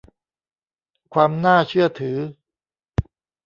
[1.13, 2.17] ความน่าเชื่อถือ